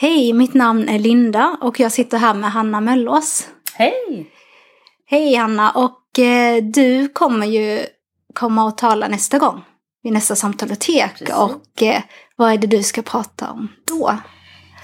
Hej, 0.00 0.32
mitt 0.32 0.54
namn 0.54 0.88
är 0.88 0.98
Linda 0.98 1.56
och 1.60 1.80
jag 1.80 1.92
sitter 1.92 2.18
här 2.18 2.34
med 2.34 2.52
Hanna 2.52 2.80
Möllås. 2.80 3.48
Hej! 3.74 4.30
Hej 5.06 5.34
Hanna, 5.34 5.70
och 5.70 6.18
eh, 6.18 6.62
du 6.62 7.08
kommer 7.08 7.46
ju 7.46 7.86
komma 8.34 8.64
och 8.64 8.78
tala 8.78 9.08
nästa 9.08 9.38
gång 9.38 9.64
vid 10.02 10.12
nästa 10.12 10.36
samtalotek. 10.36 11.18
Precis. 11.18 11.34
Och 11.34 11.82
eh, 11.82 12.02
vad 12.36 12.52
är 12.52 12.58
det 12.58 12.66
du 12.66 12.82
ska 12.82 13.02
prata 13.02 13.50
om 13.50 13.68
då? 13.86 14.16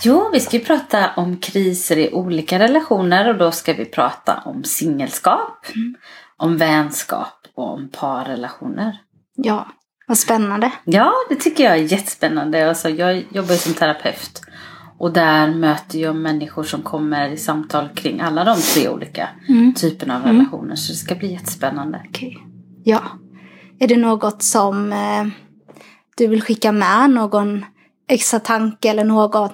Jo, 0.03 0.31
vi 0.32 0.40
ska 0.40 0.56
ju 0.56 0.64
prata 0.64 1.10
om 1.17 1.37
kriser 1.37 1.96
i 1.96 2.12
olika 2.12 2.58
relationer 2.58 3.28
och 3.28 3.38
då 3.38 3.53
ska 3.53 3.72
vi 3.72 3.85
prata 3.85 4.42
om 4.44 4.65
singelskap, 4.65 5.67
om 6.37 6.56
vänskap 6.56 7.46
och 7.54 7.72
om 7.72 7.88
parrelationer. 7.88 8.99
Ja, 9.37 9.69
vad 10.06 10.19
spännande. 10.19 10.71
Ja, 10.85 11.12
det 11.28 11.37
tycker 11.37 11.65
jag 11.65 11.72
är 11.72 11.92
jättespännande. 11.92 12.69
Alltså, 12.69 12.88
jag 12.88 13.24
jobbar 13.31 13.53
ju 13.53 13.58
som 13.58 13.74
terapeut 13.74 14.44
och 15.04 15.12
där 15.12 15.50
möter 15.54 15.98
jag 15.98 16.16
människor 16.16 16.62
som 16.62 16.82
kommer 16.82 17.28
i 17.28 17.36
samtal 17.36 17.88
kring 17.95 18.20
alla 18.20 18.45
de 18.45 18.56
tre 18.74 18.88
olika 18.88 19.28
Mm. 19.48 19.74
typerna 19.74 20.16
av 20.16 20.22
Mm. 20.22 20.36
relationer. 20.36 20.74
Så 20.76 20.92
det 20.92 20.96
ska 20.98 21.14
bli 21.14 21.32
jättespännande. 21.32 22.02
Okej. 22.08 22.38
Ja. 22.84 23.00
Är 23.78 23.88
det 23.88 23.96
något 23.96 24.42
som 24.42 24.92
eh, 24.92 25.24
du 26.16 26.26
vill 26.26 26.42
skicka 26.42 26.72
med? 26.72 27.10
Någon 27.10 27.64
extra 28.09 28.40
tanke 28.40 28.90
eller 28.90 29.04
någon 29.04 29.48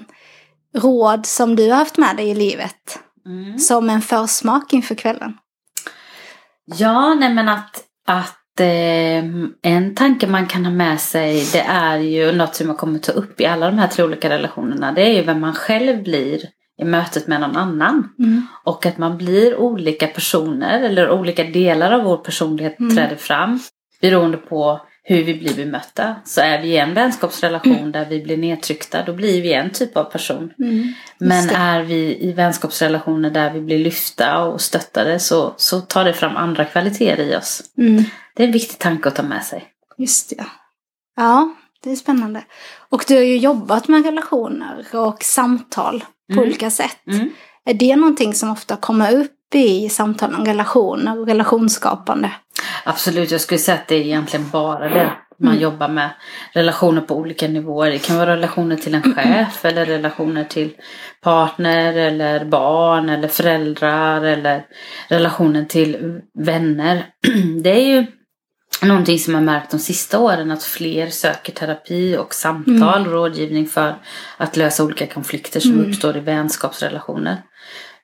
råd 0.76 1.26
som 1.26 1.56
du 1.56 1.70
har 1.70 1.76
haft 1.78 1.98
med 1.98 2.16
dig 2.16 2.28
i 2.30 2.34
livet? 2.34 2.98
Mm. 3.26 3.58
Som 3.58 3.90
en 3.90 4.02
försmak 4.02 4.72
inför 4.72 4.94
kvällen? 4.94 5.32
Ja, 6.64 7.14
nej 7.14 7.34
men 7.34 7.48
att, 7.48 7.82
att 8.06 8.36
en 9.62 9.94
tanke 9.94 10.26
man 10.26 10.46
kan 10.46 10.64
ha 10.64 10.72
med 10.72 11.00
sig 11.00 11.44
det 11.52 11.60
är 11.60 11.98
ju 11.98 12.32
något 12.32 12.54
som 12.54 12.66
jag 12.66 12.78
kommer 12.78 12.98
ta 12.98 13.12
upp 13.12 13.40
i 13.40 13.46
alla 13.46 13.66
de 13.66 13.78
här 13.78 13.88
tre 13.88 14.04
olika 14.04 14.30
relationerna. 14.30 14.92
Det 14.92 15.02
är 15.02 15.12
ju 15.14 15.22
vem 15.22 15.40
man 15.40 15.54
själv 15.54 16.02
blir 16.02 16.40
i 16.82 16.84
mötet 16.84 17.26
med 17.26 17.40
någon 17.40 17.56
annan. 17.56 18.08
Mm. 18.18 18.46
Och 18.64 18.86
att 18.86 18.98
man 18.98 19.18
blir 19.18 19.56
olika 19.56 20.06
personer 20.06 20.82
eller 20.82 21.10
olika 21.10 21.44
delar 21.44 21.92
av 21.92 22.02
vår 22.04 22.16
personlighet 22.16 22.80
Mm. 22.80 22.96
träder 22.96 23.16
fram. 23.16 23.60
Beroende 24.00 24.36
på 24.36 24.80
hur 25.02 25.24
vi 25.24 25.34
blir 25.34 25.54
bemötta. 25.54 26.14
Så 26.24 26.40
är 26.40 26.62
vi 26.62 26.68
i 26.68 26.76
en 26.76 26.94
vänskapsrelation 26.94 27.92
där 27.92 28.06
vi 28.06 28.20
blir 28.22 28.36
nedtryckta 28.36 29.02
då 29.02 29.12
blir 29.12 29.42
vi 29.42 29.52
en 29.52 29.70
typ 29.70 29.96
av 29.96 30.04
person. 30.04 30.52
Mm. 30.58 30.92
Men 31.18 31.50
är 31.50 31.82
vi 31.82 32.18
i 32.20 32.32
vänskapsrelationer 32.32 33.30
där 33.30 33.50
vi 33.50 33.60
blir 33.60 33.78
lyfta 33.78 34.38
och 34.38 34.60
stöttade 34.60 35.18
så, 35.18 35.54
så 35.56 35.80
tar 35.80 36.04
det 36.04 36.12
fram 36.12 36.36
andra 36.36 36.64
kvaliteter 36.64 37.22
i 37.22 37.36
oss. 37.36 37.62
Mm. 37.78 38.04
Det 38.36 38.42
är 38.42 38.46
en 38.46 38.52
viktig 38.52 38.78
tanke 38.78 39.08
att 39.08 39.16
ta 39.16 39.22
med 39.22 39.44
sig. 39.44 39.64
Just 39.98 40.30
det. 40.30 40.44
Ja, 41.16 41.54
det 41.82 41.90
är 41.92 41.96
spännande. 41.96 42.44
Och 42.88 43.04
du 43.08 43.14
har 43.14 43.22
ju 43.22 43.36
jobbat 43.36 43.88
med 43.88 44.04
relationer 44.04 44.86
och 44.92 45.22
samtal 45.22 46.00
på 46.00 46.32
Mm. 46.32 46.44
olika 46.44 46.70
sätt. 46.70 47.06
Mm. 47.06 47.30
Är 47.64 47.74
det 47.74 47.96
någonting 47.96 48.34
som 48.34 48.50
ofta 48.50 48.76
kommer 48.76 49.16
upp 49.16 49.54
i 49.54 49.88
samtal 49.88 50.34
om 50.34 50.44
relationer 50.44 51.18
och 51.20 51.26
relationsskapande? 51.26 52.30
Absolut, 52.84 53.30
jag 53.30 53.40
skulle 53.40 53.58
säga 53.58 53.74
att 53.78 53.88
det 53.88 53.94
är 53.94 54.00
egentligen 54.00 54.50
bara 54.50 54.88
det. 54.88 55.12
Man 55.42 55.48
Mm. 55.52 55.62
jobbar 55.62 55.88
med 55.88 56.10
relationer 56.52 57.00
på 57.00 57.16
olika 57.16 57.48
nivåer. 57.48 57.90
Det 57.90 57.98
kan 57.98 58.16
vara 58.16 58.36
relationer 58.36 58.76
till 58.76 58.94
en 58.94 59.14
chef 59.14 59.64
eller 59.64 59.86
relationer 59.86 60.44
till 60.44 60.70
partner 61.22 61.92
eller 61.96 62.44
barn 62.44 63.08
eller 63.08 63.28
föräldrar 63.28 64.22
eller 64.24 64.62
relationen 65.08 65.66
till 65.68 66.20
vänner. 66.38 67.06
Det 67.62 67.70
är 67.70 67.84
ju 67.84 68.06
någonting 68.82 69.18
som 69.18 69.34
jag 69.34 69.42
märkt 69.42 69.70
de 69.70 69.78
sista 69.78 70.18
åren 70.18 70.50
att 70.50 70.64
fler 70.64 71.06
söker 71.06 71.52
terapi 71.52 72.16
och 72.16 72.34
samtal 72.34 73.06
och 73.06 73.12
rådgivning 73.12 73.66
för 73.66 73.94
att 74.36 74.56
lösa 74.56 74.84
olika 74.84 75.06
konflikter 75.06 75.60
som 75.60 75.72
Mm. 75.72 75.90
uppstår 75.90 76.16
i 76.16 76.20
vänskapsrelationer. 76.20 77.36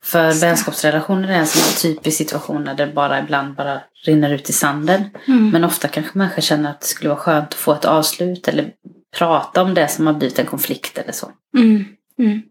För 0.06 0.26
det. 0.26 0.40
vänskapsrelationer 0.40 1.28
är 1.28 1.32
en 1.32 1.46
sån 1.46 1.90
typisk 1.90 2.16
situation 2.16 2.64
där 2.64 2.74
det 2.74 2.86
bara 2.86 3.18
ibland 3.20 3.54
bara 3.54 3.80
rinner 4.04 4.34
ut 4.34 4.50
i 4.50 4.52
sanden. 4.52 5.04
Mm. 5.26 5.50
Men 5.50 5.64
ofta 5.64 5.88
kanske 5.88 6.18
människor 6.18 6.42
känner 6.42 6.70
att 6.70 6.80
det 6.80 6.86
skulle 6.86 7.10
vara 7.10 7.18
skönt 7.18 7.48
att 7.48 7.54
få 7.54 7.72
ett 7.72 7.84
avslut 7.84 8.48
eller 8.48 8.72
prata 9.18 9.62
om 9.62 9.74
det 9.74 9.88
som 9.88 10.06
har 10.06 10.14
blivit 10.14 10.38
en 10.38 10.46
konflikt 10.46 10.98
eller 10.98 11.12
så. 11.12 11.30
Mm. 11.56 11.84
Mm. 12.18 12.42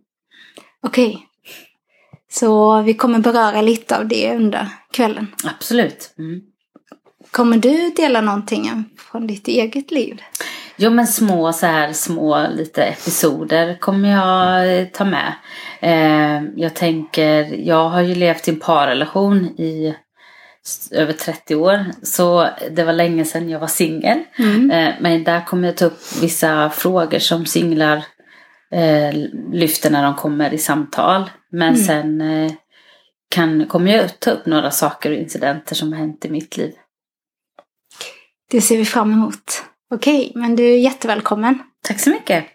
Okej. 0.83 1.27
Så 2.31 2.81
vi 2.81 2.93
kommer 2.93 3.19
beröra 3.19 3.61
lite 3.61 3.97
av 3.97 4.07
det 4.07 4.35
under 4.35 4.67
kvällen. 4.91 5.27
Absolut. 5.43 6.13
Mm. 6.17 6.41
Kommer 7.31 7.57
du 7.57 7.89
dela 7.95 8.21
någonting 8.21 8.89
från 9.11 9.27
ditt 9.27 9.47
eget 9.47 9.91
liv? 9.91 10.21
Jo 10.77 10.89
men 10.89 11.07
små 11.07 11.53
så 11.53 11.65
här 11.65 11.93
små 11.93 12.47
lite 12.47 12.83
episoder 12.83 13.77
kommer 13.79 14.09
jag 14.11 14.79
eh, 14.79 14.87
ta 14.87 15.05
med. 15.05 15.33
Eh, 15.79 16.43
jag 16.55 16.73
tänker, 16.73 17.43
jag 17.67 17.89
har 17.89 18.01
ju 18.01 18.15
levt 18.15 18.47
i 18.47 18.51
en 18.51 18.59
parrelation 18.59 19.45
i 19.45 19.95
över 20.91 21.13
30 21.13 21.55
år. 21.55 21.85
Så 22.03 22.49
det 22.71 22.83
var 22.83 22.93
länge 22.93 23.25
sedan 23.25 23.49
jag 23.49 23.59
var 23.59 23.67
singel. 23.67 24.19
Mm. 24.39 24.71
Eh, 24.71 24.93
Men 24.99 25.23
där 25.23 25.45
kommer 25.45 25.67
jag 25.67 25.77
ta 25.77 25.85
upp 25.85 25.99
vissa 26.21 26.69
frågor 26.69 27.19
som 27.19 27.45
singlar 27.45 27.97
eh, 28.71 29.13
lyfter 29.51 29.89
när 29.89 30.03
de 30.03 30.15
kommer 30.15 30.53
i 30.53 30.57
samtal. 30.57 31.29
Men 31.51 31.73
Mm. 31.73 31.83
sen 31.85 32.21
eh, 32.21 32.51
kan, 33.29 33.65
kommer 33.67 33.91
jag 33.97 34.19
ta 34.19 34.31
upp 34.31 34.45
några 34.45 34.71
saker 34.71 35.11
och 35.11 35.17
incidenter 35.17 35.75
som 35.75 35.93
har 35.93 35.99
hänt 35.99 36.25
i 36.25 36.29
mitt 36.29 36.57
liv. 36.57 36.73
Det 38.51 38.61
ser 38.61 38.77
vi 38.77 38.85
fram 38.85 39.11
emot. 39.13 39.54
Okej, 39.93 40.31
men 40.35 40.55
du 40.55 40.63
är 40.73 40.77
jättevälkommen. 40.77 41.59
Tack 41.87 41.99
så 41.99 42.09
mycket! 42.09 42.54